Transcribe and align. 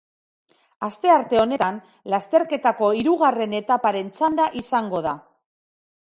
Astearte 0.85 1.39
honetan, 1.41 1.77
lasterketako 2.13 2.91
hirugarren 3.01 3.55
etaparen 3.61 4.11
txanda 4.19 4.49
izango 4.65 5.05
da. 5.11 5.17